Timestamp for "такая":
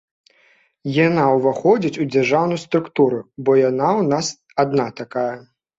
5.05-5.33